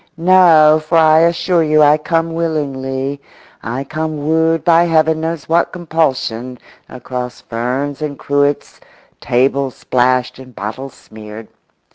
No, 0.17 0.81
for 0.83 0.97
I 0.97 1.19
assure 1.19 1.61
you 1.61 1.83
I 1.83 1.99
come 1.99 2.33
willingly; 2.33 3.21
I 3.61 3.83
come 3.83 4.25
wooed 4.27 4.63
by 4.63 4.85
Heaven 4.85 5.21
knows 5.21 5.47
what 5.47 5.71
compulsion 5.71 6.57
across 6.89 7.41
ferns 7.41 8.01
and 8.01 8.17
cruets, 8.17 8.79
table 9.19 9.69
splashed 9.69 10.39
and 10.39 10.55
bottles 10.55 10.95
smeared. 10.95 11.49